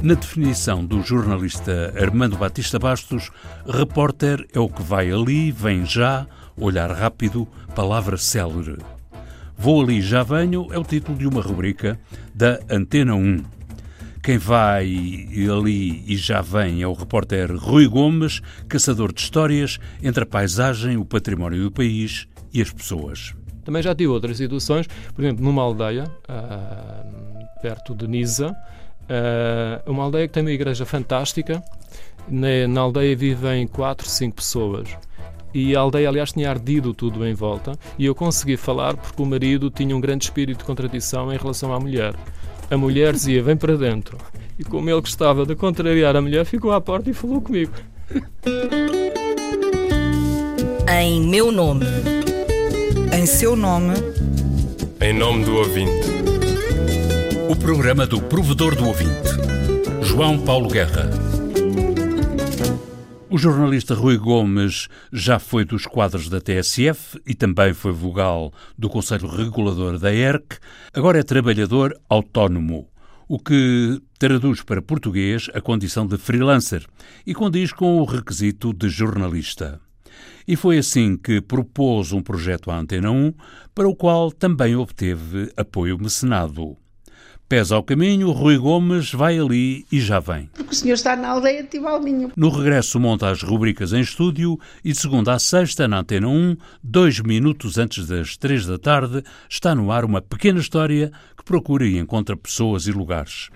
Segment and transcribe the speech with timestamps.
[0.00, 3.32] Na definição do jornalista Armando Batista Bastos,
[3.66, 6.24] repórter é o que vai ali, vem já,
[6.56, 8.78] olhar rápido, palavra célere.
[9.56, 11.98] Vou ali já venho é o título de uma rubrica
[12.32, 13.42] da Antena 1.
[14.22, 14.86] Quem vai
[15.52, 20.96] ali e já vem é o repórter Rui Gomes, caçador de histórias entre a paisagem,
[20.96, 23.34] o património do país e as pessoas.
[23.64, 28.56] Também já tive outras situações, por exemplo, numa aldeia, uh, perto de Nisa,
[29.08, 31.62] uh, uma aldeia que tem uma igreja fantástica.
[32.28, 34.96] Na, na aldeia vivem 4, 5 pessoas
[35.52, 37.72] e a aldeia, aliás, tinha ardido tudo em volta.
[37.98, 41.72] E eu consegui falar porque o marido tinha um grande espírito de contradição em relação
[41.72, 42.14] à mulher.
[42.70, 44.18] A mulher dizia: Vem para dentro.
[44.58, 47.72] E como ele gostava de contrariar a mulher, ficou à porta e falou comigo.
[51.00, 51.86] Em meu nome.
[53.16, 53.94] Em seu nome.
[55.00, 56.47] Em nome do ouvinte.
[57.60, 59.28] Programa do provedor do ouvinte.
[60.02, 61.10] João Paulo Guerra.
[63.28, 68.88] O jornalista Rui Gomes já foi dos quadros da TSF e também foi vogal do
[68.88, 70.58] Conselho Regulador da ERC.
[70.94, 72.88] Agora é trabalhador autónomo,
[73.28, 76.86] o que traduz para português a condição de freelancer
[77.26, 79.80] e condiz com o requisito de jornalista.
[80.46, 83.34] E foi assim que propôs um projeto à Antena 1,
[83.74, 86.76] para o qual também obteve apoio mecenado.
[87.48, 90.50] Pés ao caminho, Rui Gomes vai ali e já vem.
[90.52, 92.30] Porque o senhor está na aldeia de Tibalminho.
[92.36, 96.58] No regresso monta as rubricas em estúdio e de segunda a sexta, na Antena 1,
[96.82, 101.86] dois minutos antes das três da tarde, está no ar uma pequena história que procura
[101.86, 103.48] e encontra pessoas e lugares.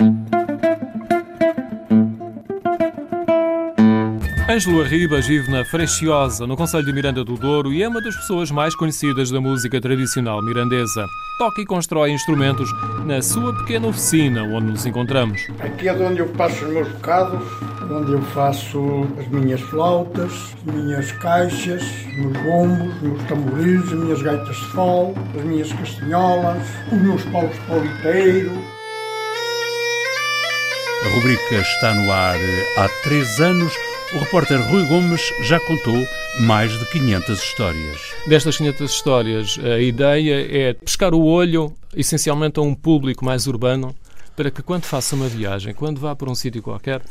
[4.52, 8.14] Ângelo Arribas vive na Freixiosa, no Conselho de Miranda do Douro, e é uma das
[8.14, 11.06] pessoas mais conhecidas da música tradicional mirandesa.
[11.38, 12.70] Toca e constrói instrumentos
[13.06, 15.40] na sua pequena oficina, onde nos encontramos.
[15.58, 17.40] Aqui é onde eu faço os meus bocados,
[17.90, 20.30] onde eu faço as minhas flautas,
[20.66, 25.44] as minhas caixas, os meus bombos, os meus tamboris, as minhas gaitas de fole, as
[25.46, 26.62] minhas castanholas,
[26.92, 28.52] os meus paus de politeiro.
[31.06, 32.36] A rubrica está no ar
[32.76, 33.72] há três anos
[34.14, 35.96] o repórter Rui Gomes já contou
[36.40, 37.98] mais de 500 histórias.
[38.26, 43.94] Destas 500 histórias, a ideia é pescar o olho essencialmente a um público mais urbano
[44.36, 47.02] para que quando faça uma viagem, quando vá para um sítio qualquer,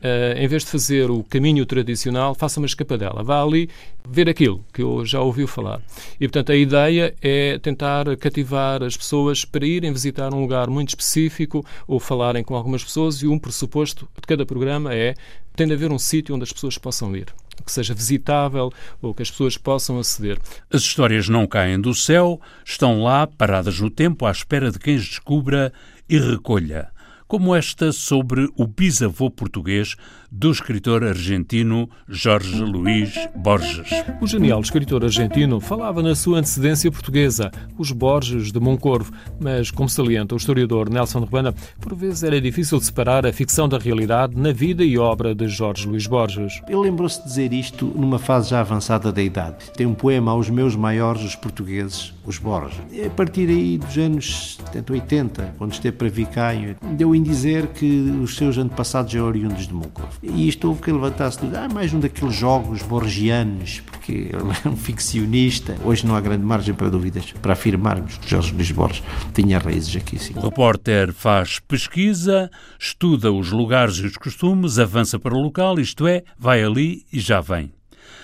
[0.00, 3.22] Uh, em vez de fazer o caminho tradicional, faça uma escapadela.
[3.22, 3.68] Vá ali
[4.08, 5.82] ver aquilo que eu já ouviu falar.
[6.18, 10.88] E, portanto, a ideia é tentar cativar as pessoas para irem visitar um lugar muito
[10.88, 13.20] específico ou falarem com algumas pessoas.
[13.20, 15.14] E um pressuposto de cada programa é
[15.54, 17.26] tem de haver um sítio onde as pessoas possam ir
[17.62, 20.38] que seja visitável ou que as pessoas possam aceder.
[20.72, 24.96] As histórias não caem do céu, estão lá, paradas no tempo, à espera de quem
[24.96, 25.70] as descubra
[26.10, 26.90] e recolha
[27.28, 29.94] como esta sobre o bisavô português
[30.30, 33.90] do escritor argentino Jorge Luís Borges.
[34.20, 39.88] O genial escritor argentino falava na sua antecedência portuguesa, os Borges de Moncorvo, mas, como
[39.88, 44.52] salienta o historiador Nelson Urbana, por vezes era difícil separar a ficção da realidade na
[44.52, 46.62] vida e obra de Jorge Luís Borges.
[46.68, 49.70] Ele lembrou-se de dizer isto numa fase já avançada da idade.
[49.76, 52.78] Tem um poema aos meus maiores, os portugueses, os Borges.
[53.04, 56.50] A partir aí dos anos 70, 80, quando esteve para vir cá,
[56.96, 57.86] deu em dizer que
[58.22, 60.19] os seus antepassados eram oriundos de Moncorvo.
[60.22, 61.56] E isto houve que levantasse tudo.
[61.56, 65.76] Ah, mais um daqueles jogos borgianos, porque ele é um ficcionista.
[65.84, 69.96] Hoje não há grande margem para dúvidas para afirmarmos que Jorge Luís Borges tinha raízes
[69.96, 70.18] aqui.
[70.18, 70.34] Sim.
[70.36, 76.06] O repórter faz pesquisa, estuda os lugares e os costumes, avança para o local, isto
[76.06, 77.72] é, vai ali e já vem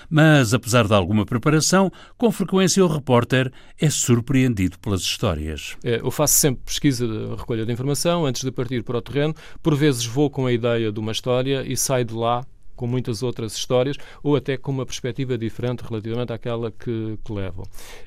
[0.08, 5.76] mas, apesar de alguma preparação, com frequência o repórter é surpreendido pelas histórias.
[5.84, 9.34] É, eu faço sempre pesquisa de recolha de informação antes de partir para o terreno.
[9.62, 12.44] Por vezes vou com a ideia de uma história e saio de lá
[12.76, 17.64] com muitas outras histórias ou até com uma perspectiva diferente relativamente àquela que, que levam.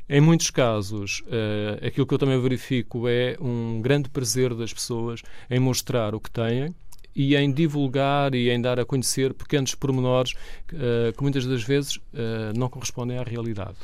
[0.07, 5.21] Em muitos casos, uh, aquilo que eu também verifico é um grande prazer das pessoas
[5.49, 6.73] em mostrar o que têm,
[7.15, 10.33] e em divulgar e em dar a conhecer pequenos pormenores
[10.73, 13.77] uh, que muitas das vezes uh, não correspondem à realidade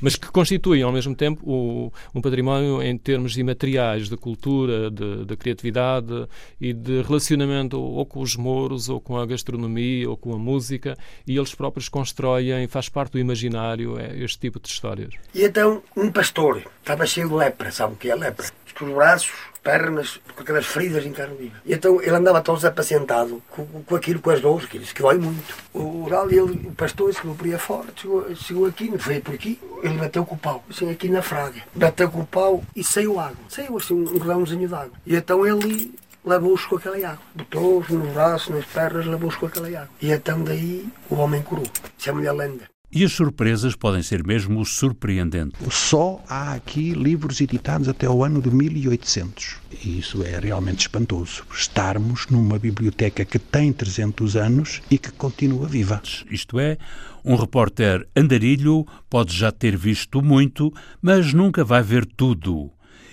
[0.00, 5.24] mas que constituem ao mesmo tempo o, um património em termos imateriais de cultura, de,
[5.24, 6.28] de, criatividade
[6.60, 10.96] e de relacionamento ou com os moros, ou com a gastronomia, ou com a música,
[11.26, 15.14] e eles próprios constroem, faz parte do imaginário é, este tipo de histórias.
[15.34, 18.46] E então um pastor estava cheio de lepra, sabe o que é lepra?
[18.80, 19.30] Os braços
[19.66, 21.56] pernas, com aquelas feridas em carne viva.
[21.64, 25.02] E então ele andava tão desapacentado com, com aquilo, com as dores, que disse que
[25.02, 25.56] dói muito.
[25.74, 29.34] O oral, ele, o pastor, se não podia fora, chegou, chegou aqui, não foi por
[29.34, 31.60] aqui, ele bateu com o pau, assim, aqui na fraga.
[31.74, 33.36] Bateu com o pau e saiu água.
[33.48, 34.92] Saiu assim um grãozinho de água.
[35.04, 35.92] E então ele
[36.24, 37.18] lavou-os com aquela água.
[37.34, 39.90] Botou-os nos braços, nas pernas, lavou-os com aquela água.
[40.00, 41.66] E então daí o homem curou.
[41.98, 42.75] Chama-lhe a lenda.
[42.90, 45.58] E as surpresas podem ser mesmo surpreendentes.
[45.74, 49.56] Só há aqui livros editados até o ano de 1800.
[49.84, 51.44] E isso é realmente espantoso.
[51.52, 56.00] Estarmos numa biblioteca que tem 300 anos e que continua viva.
[56.30, 56.78] Isto é,
[57.24, 60.72] um repórter andarilho pode já ter visto muito,
[61.02, 62.70] mas nunca vai ver tudo.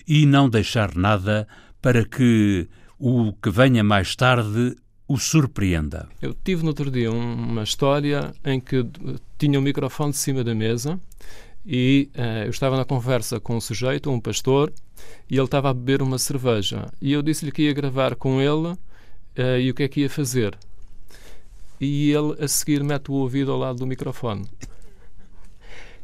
[0.08, 1.48] E não deixar nada
[1.82, 2.70] para que
[3.00, 4.76] o que venha mais tarde
[5.14, 6.10] o surpreenda.
[6.20, 8.84] Eu tive no outro dia uma história em que
[9.38, 11.00] tinha um microfone de cima da mesa
[11.64, 14.74] e uh, eu estava na conversa com um sujeito, um pastor,
[15.30, 16.88] e ele estava a beber uma cerveja.
[17.00, 20.10] E eu disse-lhe que ia gravar com ele uh, e o que é que ia
[20.10, 20.58] fazer.
[21.80, 24.48] E ele, a seguir, mete o ouvido ao lado do microfone.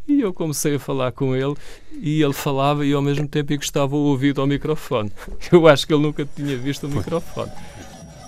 [0.07, 1.55] E eu comecei a falar com ele
[1.93, 5.11] e ele falava e ao mesmo tempo encostava o ouvido ao microfone.
[5.51, 7.51] Eu acho que ele nunca tinha visto o microfone.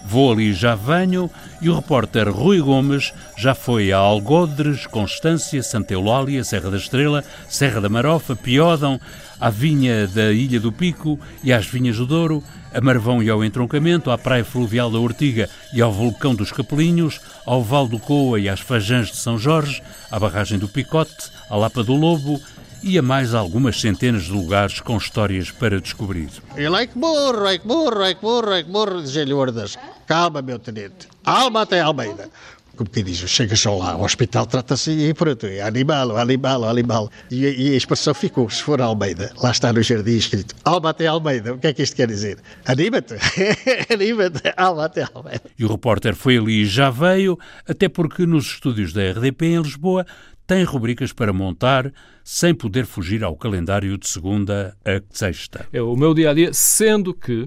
[0.06, 1.30] Vou ali já venho.
[1.62, 7.24] E o repórter Rui Gomes já foi a Algodres, Constância, Santa Eulália, Serra da Estrela,
[7.48, 9.00] Serra da Marofa, Piódão,
[9.40, 12.44] à vinha da Ilha do Pico e às vinhas do Douro,
[12.74, 17.20] a Marvão e ao entroncamento, à Praia Fluvial da Ortiga e ao Vulcão dos Capelinhos,
[17.46, 21.56] ao Val do Coa e às Fajãs de São Jorge, à Barragem do Picote, à
[21.56, 22.42] Lapa do Lobo
[22.84, 26.30] e a mais algumas centenas de lugares com histórias para descobrir.
[26.56, 29.78] Eu like burro, like burro, like burro, like burro, dizia-lhe Ordas.
[30.08, 31.08] Calma, meu tenente.
[31.24, 32.30] Alma até Almeida.
[32.76, 37.12] Como que diz, chega só lá, o hospital trata-se e pronto, é animal, animal, animal.
[37.30, 41.06] E, e, a expressão ficou, se for Almeida, lá está no jardim escrito, alma até
[41.06, 41.54] Almeida.
[41.54, 42.40] O que é que isto quer dizer?
[42.66, 43.16] Anima-te,
[43.94, 45.44] anima-te, alma até Almeida.
[45.60, 47.38] E o repórter foi ali e já veio,
[47.68, 50.06] até porque nos estúdios da RDP em Lisboa
[50.52, 51.94] tem rubricas para montar
[52.26, 55.66] sem poder fugir ao calendário de segunda a sexta.
[55.72, 57.46] É o meu dia a dia, sendo que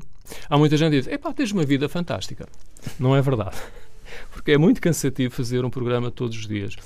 [0.49, 2.49] há muita gente que diz: epá, tens uma vida fantástica.
[2.99, 3.59] Não é verdade.
[4.33, 6.77] Porque é muito cansativo fazer um programa todos os dias.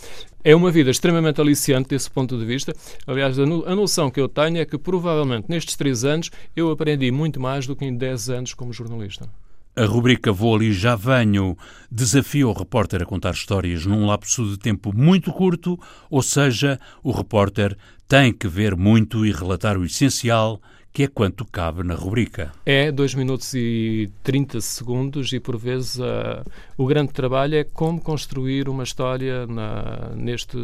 [0.42, 2.74] É uma vida extremamente aliciante desse ponto de vista.
[3.06, 7.38] Aliás, a noção que eu tenho é que provavelmente nestes três anos eu aprendi muito
[7.38, 9.30] mais do que em dez anos como jornalista.
[9.78, 11.56] A rubrica Vou ali já venho
[11.88, 15.78] desafia o repórter a contar histórias num lapso de tempo muito curto,
[16.10, 17.78] ou seja, o repórter
[18.08, 20.60] tem que ver muito e relatar o essencial,
[20.92, 22.50] que é quanto cabe na rubrica.
[22.66, 26.44] É 2 minutos e 30 segundos e por vezes uh,
[26.76, 30.58] o grande trabalho é como construir uma história na, neste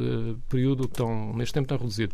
[0.49, 2.13] período tão, neste tempo tão reduzido.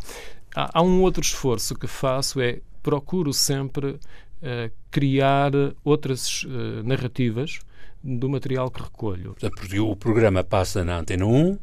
[0.54, 3.98] Há, há um outro esforço que faço é procuro sempre
[4.42, 5.52] uh, criar
[5.84, 7.60] outras uh, narrativas
[8.02, 9.36] do material que recolho.
[9.82, 11.58] O programa passa na Antena 1,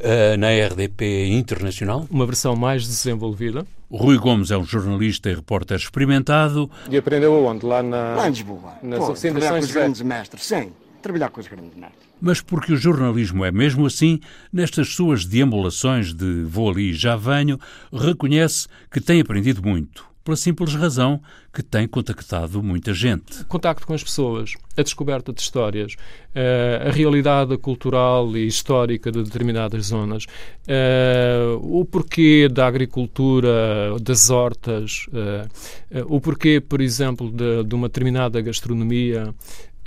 [0.00, 2.06] eh, na RDP Internacional.
[2.10, 3.66] Uma versão mais desenvolvida.
[3.90, 6.70] O Rui Gomes é um jornalista e repórter experimentado.
[6.88, 7.66] E aprendeu aonde?
[7.66, 8.14] Lá na...
[8.14, 8.74] Lá em Lisboa.
[8.82, 10.72] Nas Pô, oficinas trabalhar com os grandes mestres, sim.
[11.02, 12.08] Trabalhar com os grandes mestres.
[12.20, 14.20] Mas porque o jornalismo é mesmo assim,
[14.52, 17.58] nestas suas deambulações de vou ali e já venho,
[17.92, 23.46] reconhece que tem aprendido muito pela simples razão que tem contactado muita gente.
[23.46, 25.96] Contacto com as pessoas, a descoberta de histórias,
[26.34, 30.26] eh, a realidade cultural e histórica de determinadas zonas,
[30.66, 37.88] eh, o porquê da agricultura, das hortas, eh, o porquê, por exemplo, de, de uma
[37.88, 39.34] determinada gastronomia,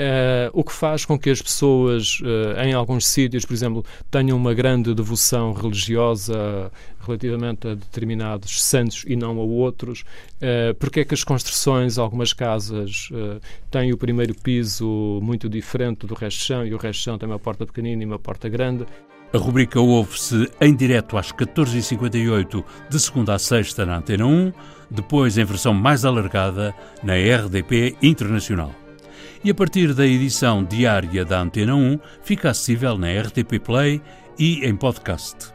[0.02, 4.36] Uh, o que faz com que as pessoas, uh, em alguns sítios, por exemplo, tenham
[4.36, 6.72] uma grande devoção religiosa
[7.06, 10.04] relativamente a determinados santos e não a outros.
[10.38, 13.40] Uh, porque é que as construções, algumas casas, uh,
[13.70, 17.18] têm o primeiro piso muito diferente do resto do chão e o resto do chão
[17.20, 18.88] tem uma porta pequenina e uma porta grande.
[19.32, 24.52] A rubrica ouve-se em direto às 14h58, de segunda a sexta na Antena 1,
[24.90, 28.81] depois em versão mais alargada na RDP Internacional
[29.44, 34.02] e a partir da edição diária da Antena 1 fica acessível na RTP Play
[34.38, 35.52] e em podcast.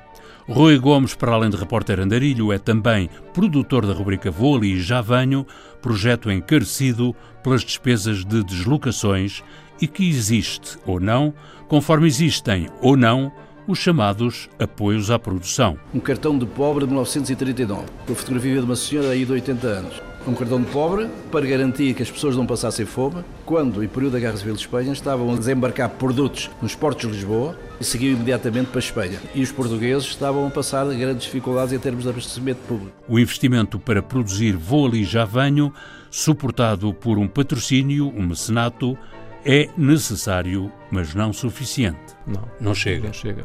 [0.48, 5.00] Rui Gomes, para além de repórter andarilho, é também produtor da rubrica Vou e Já
[5.00, 5.46] Venho,
[5.82, 9.42] projeto encarecido pelas despesas de deslocações
[9.80, 11.34] e que existe ou não,
[11.68, 13.32] conforme existem ou não,
[13.66, 15.76] os chamados apoios à produção.
[15.92, 19.66] Um cartão de pobre de 1939, com a fotografia de uma senhora aí de 80
[19.66, 23.88] anos um cartão de pobre para garantir que as pessoas não passassem fome, quando, em
[23.88, 27.84] período da Guerra Civil de Espanha, estavam a desembarcar produtos nos portos de Lisboa e
[27.84, 29.18] seguiam imediatamente para a Espanha.
[29.34, 32.92] E os portugueses estavam a passar grandes dificuldades em termos de abastecimento público.
[33.08, 35.72] O investimento para produzir Vou Ali Já Venho,
[36.10, 38.96] suportado por um patrocínio, um mecenato,
[39.44, 42.16] é necessário, mas não suficiente.
[42.26, 42.42] Não.
[42.60, 43.06] Não chega.
[43.06, 43.44] Não chega.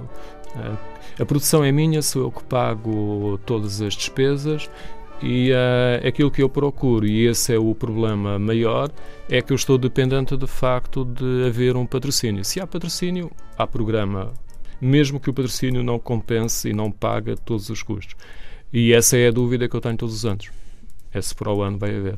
[1.20, 4.70] A produção é minha, sou eu que pago todas as despesas
[5.24, 8.92] E uh, aquilo que eu procuro, e esse é o problema maior,
[9.30, 12.44] é que eu estou dependente de facto de haver um patrocínio.
[12.44, 14.34] Se há patrocínio, há programa,
[14.82, 18.16] mesmo que o patrocínio não compense e não pague todos os custos.
[18.74, 20.50] E essa é a dúvida que eu tenho todos os anos.
[21.14, 22.16] É se para o ano vai haver.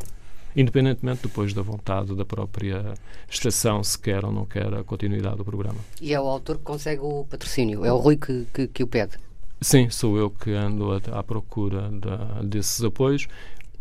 [0.55, 2.93] Independentemente depois da vontade da própria
[3.29, 5.79] estação, se quer ou não quer a continuidade do programa.
[5.99, 7.83] E é o autor que consegue o patrocínio?
[7.83, 9.17] É o Rui que, que, que o pede?
[9.63, 13.29] Sim, sou eu que ando à procura de, desses apoios,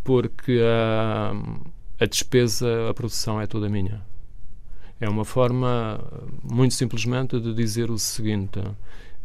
[0.04, 1.32] porque a,
[1.98, 4.00] a despesa, a produção é toda minha.
[5.00, 6.00] É uma forma,
[6.40, 8.60] muito simplesmente, de dizer o seguinte: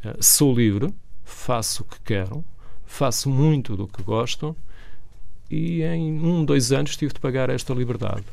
[0.04, 0.92] eh, sou livre,
[1.24, 2.44] faço o que quero,
[2.88, 4.56] faço muito do que gosto
[5.52, 8.26] e em um, dois anos tive de pagar esta liberdade.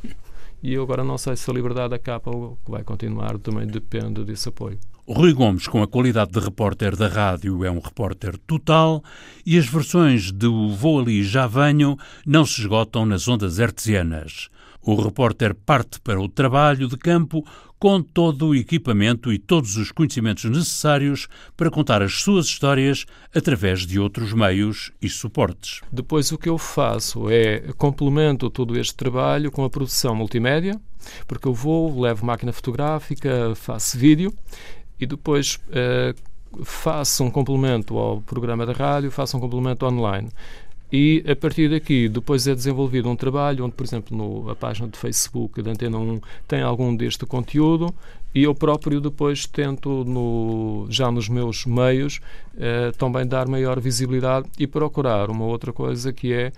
[0.63, 4.49] E eu agora não sei se a liberdade acaba ou vai continuar, também depende desse
[4.49, 4.79] apoio.
[5.07, 9.03] Rui Gomes, com a qualidade de repórter da rádio, é um repórter total
[9.45, 11.95] e as versões do Vou Ali Já Venho
[12.25, 14.49] não se esgotam nas ondas hertzianas.
[14.81, 17.45] O repórter parte para o trabalho de campo
[17.77, 23.85] com todo o equipamento e todos os conhecimentos necessários para contar as suas histórias através
[23.85, 25.81] de outros meios e suportes.
[25.91, 30.81] Depois o que eu faço é complemento todo este trabalho com a produção multimédia,
[31.27, 34.33] porque eu vou, levo máquina fotográfica, faço vídeo
[34.99, 36.15] e depois uh,
[36.63, 40.29] faço um complemento ao programa da rádio, faço um complemento online.
[40.91, 44.87] E a partir daqui, depois é desenvolvido um trabalho onde, por exemplo, no, a página
[44.87, 47.93] de Facebook da Antena 1 tem algum deste conteúdo
[48.33, 52.19] e eu próprio depois tento, no, já nos meus meios,
[52.57, 56.51] eh, também dar maior visibilidade e procurar uma outra coisa que é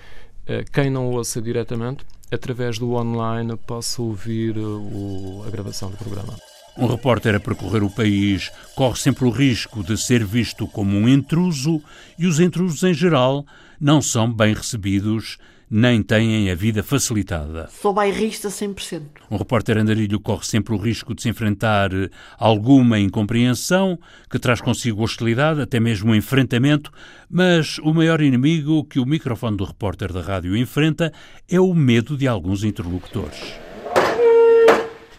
[0.45, 6.35] eh, quem não ouça diretamente, através do online, possa ouvir o, a gravação do programa.
[6.77, 11.09] Um repórter a percorrer o país corre sempre o risco de ser visto como um
[11.09, 11.81] intruso
[12.19, 13.45] e os intrusos, em geral,
[13.79, 15.37] não são bem recebidos
[15.69, 17.67] nem têm a vida facilitada.
[17.69, 19.01] Sou bairrista 100%.
[19.29, 21.89] Um repórter andarilho corre sempre o risco de se enfrentar
[22.37, 26.91] alguma incompreensão que traz consigo hostilidade, até mesmo um enfrentamento,
[27.29, 31.11] mas o maior inimigo que o microfone do repórter da rádio enfrenta
[31.49, 33.39] é o medo de alguns interlocutores.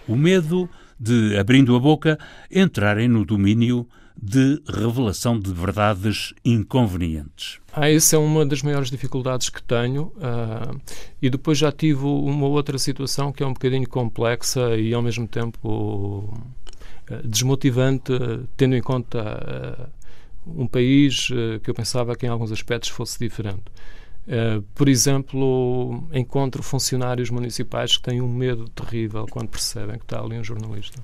[0.06, 2.18] O medo de, abrindo a boca,
[2.50, 3.86] entrarem no domínio
[4.20, 7.60] de revelação de verdades inconvenientes.
[7.72, 10.12] Ah, essa é uma das maiores dificuldades que tenho.
[10.16, 10.80] Uh,
[11.22, 15.28] e depois já tive uma outra situação que é um bocadinho complexa e ao mesmo
[15.28, 16.34] tempo
[17.08, 18.12] uh, desmotivante,
[18.56, 19.88] tendo em conta
[20.46, 21.28] uh, um país
[21.62, 23.64] que eu pensava que em alguns aspectos fosse diferente.
[24.74, 30.38] Por exemplo, encontro funcionários municipais que têm um medo terrível quando percebem que está ali
[30.38, 31.02] um jornalista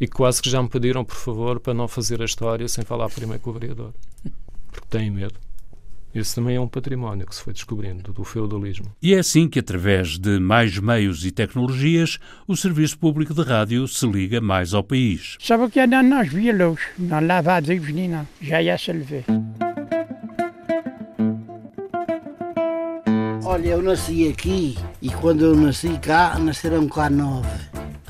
[0.00, 3.08] e quase que já me pediram, por favor, para não fazer a história sem falar
[3.08, 3.92] primeiro com o vereador,
[4.70, 5.34] porque têm medo.
[6.14, 8.86] Esse também é um património que se foi descobrindo do feudalismo.
[9.02, 12.18] E é assim que, através de mais meios e tecnologias,
[12.48, 15.36] o Serviço Público de Rádio se liga mais ao país.
[15.40, 19.24] Sabe o que é dans nós villas, dans la vade menina, já ia se lever.
[23.48, 27.48] Olha, eu nasci aqui e quando eu nasci cá, nasceram cá nove.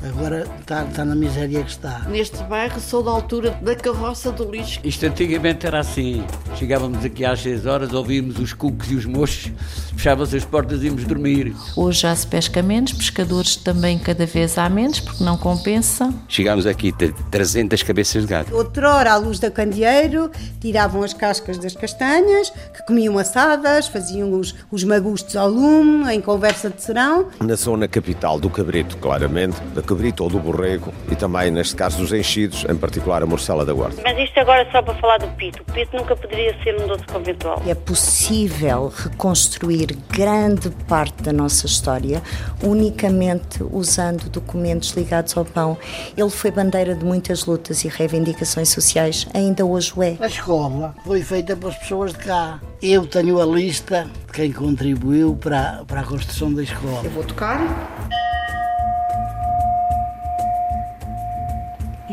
[0.03, 1.99] Agora está, está na miséria que está.
[2.09, 4.79] Neste bairro sou da altura da carroça do lixo.
[4.83, 6.23] Isto antigamente era assim.
[6.57, 9.51] Chegávamos aqui às 6 horas, ouvíamos os cucos e os mochos,
[9.95, 11.55] fechavam-se as portas e íamos dormir.
[11.75, 16.11] Hoje já se pesca menos, pescadores também cada vez há menos, porque não compensa.
[16.27, 16.91] Chegámos aqui
[17.29, 18.55] 300 cabeças de gado.
[18.55, 24.55] Outrora, à luz da candeeiro, tiravam as cascas das castanhas, que comiam assadas, faziam os,
[24.71, 27.27] os magustos ao lume, em conversa de serão.
[27.39, 31.99] Na zona capital do Cabrito, claramente, da cabrito ou do borrego e também, neste caso,
[31.99, 34.01] dos enchidos, em particular a morcela da guarda.
[34.03, 35.61] Mas isto agora é só para falar do pito.
[35.61, 37.61] O pito nunca poderia ser um doce conventual.
[37.65, 42.21] É possível reconstruir grande parte da nossa história
[42.63, 45.77] unicamente usando documentos ligados ao pão.
[46.15, 50.17] Ele foi bandeira de muitas lutas e reivindicações sociais, ainda hoje o é.
[50.19, 52.59] A escola foi feita pelas pessoas de cá.
[52.81, 57.01] Eu tenho a lista de quem contribuiu para, para a construção da escola.
[57.03, 57.59] Eu vou tocar.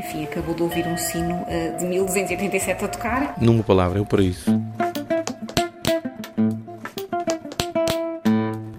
[0.04, 3.34] Enfim, acabou de ouvir um sino uh, de 1287 a tocar.
[3.40, 4.44] Numa palavra, é o paraíso.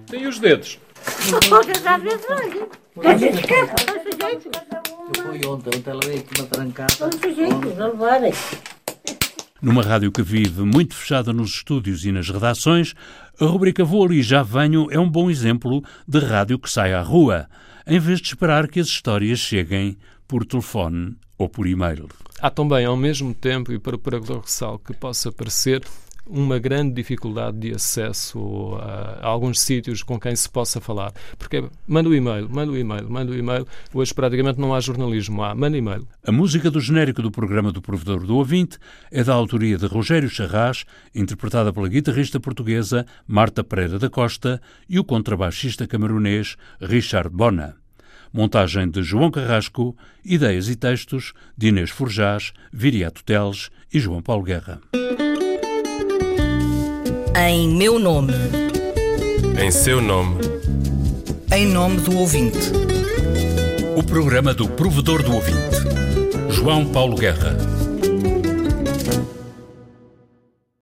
[0.08, 0.80] Tem os dedos.
[1.28, 1.42] Eu
[5.24, 7.10] fui ontem, ontem levei aqui uma trancada.
[9.62, 12.94] Numa rádio que vive muito fechada nos estúdios e nas redações,
[13.40, 17.02] a rubrica Vou Ali Já Venho é um bom exemplo de rádio que sai à
[17.02, 17.48] rua,
[17.88, 22.08] em vez de esperar que as histórias cheguem por telefone ou por e-mail.
[22.40, 25.82] Há também, ao mesmo tempo, e para o paradoxal que possa parecer,
[26.28, 31.14] uma grande dificuldade de acesso a, a alguns sítios com quem se possa falar.
[31.38, 33.68] Porque manda o e-mail, manda o e-mail, manda o e-mail.
[33.94, 36.08] Hoje praticamente não há jornalismo, há manda e-mail.
[36.26, 38.80] A música do genérico do programa do Provedor do Ouvinte
[39.12, 44.98] é da autoria de Rogério Charras, interpretada pela guitarrista portuguesa Marta Pereira da Costa e
[44.98, 47.85] o contrabaixista camerunês Richard Bona.
[48.36, 54.44] Montagem de João Carrasco, ideias e textos de Inês Forjás, Viriato Teles e João Paulo
[54.44, 54.82] Guerra.
[57.48, 58.34] Em meu nome.
[59.58, 60.42] Em seu nome.
[61.50, 62.58] Em nome do ouvinte.
[63.96, 65.78] O programa do Provedor do Ouvinte.
[66.50, 67.56] João Paulo Guerra.